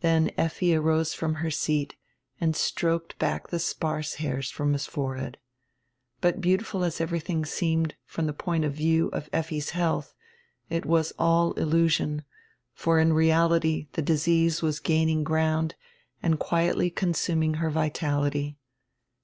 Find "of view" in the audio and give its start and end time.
8.64-9.10